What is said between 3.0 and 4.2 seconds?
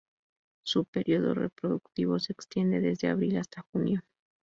abril hasta junio.